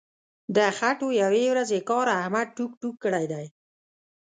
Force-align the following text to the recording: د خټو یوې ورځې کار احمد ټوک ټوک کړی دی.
د 0.55 0.57
خټو 0.77 1.07
یوې 1.21 1.43
ورځې 1.51 1.79
کار 1.89 2.07
احمد 2.19 2.47
ټوک 2.55 2.71
ټوک 2.81 2.95
کړی 3.03 3.25
دی. 3.31 3.45